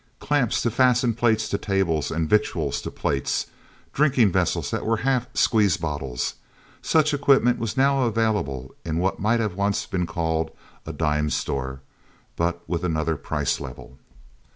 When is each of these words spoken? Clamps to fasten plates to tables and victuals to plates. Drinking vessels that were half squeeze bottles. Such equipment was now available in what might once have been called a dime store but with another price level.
Clamps 0.19 0.63
to 0.63 0.71
fasten 0.71 1.13
plates 1.13 1.47
to 1.49 1.59
tables 1.59 2.09
and 2.09 2.27
victuals 2.27 2.81
to 2.81 2.89
plates. 2.89 3.45
Drinking 3.93 4.31
vessels 4.31 4.71
that 4.71 4.83
were 4.83 4.97
half 5.05 5.27
squeeze 5.35 5.77
bottles. 5.77 6.33
Such 6.81 7.13
equipment 7.13 7.59
was 7.59 7.77
now 7.77 8.01
available 8.05 8.73
in 8.83 8.97
what 8.97 9.19
might 9.19 9.37
once 9.55 9.83
have 9.83 9.91
been 9.91 10.07
called 10.07 10.49
a 10.87 10.91
dime 10.91 11.29
store 11.29 11.81
but 12.35 12.67
with 12.67 12.83
another 12.83 13.15
price 13.15 13.59
level. 13.59 13.99